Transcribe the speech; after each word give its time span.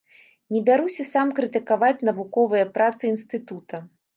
Не 0.55 0.61
бяруся 0.69 1.05
сам 1.09 1.27
крытыкаваць 1.39 2.05
навуковыя 2.09 2.65
працы 2.79 3.03
інстытута. 3.15 3.87